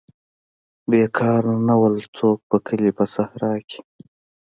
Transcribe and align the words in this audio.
بیکار 0.89 1.43
نه 1.67 1.75
وو 1.79 1.89
څوک 2.17 2.37
په 2.49 2.57
کلي 2.67 2.91
په 2.97 3.03
صحرا 3.13 3.53
کې. 3.67 3.79